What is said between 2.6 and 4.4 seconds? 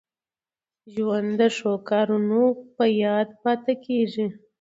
په یاد پاته کېږي.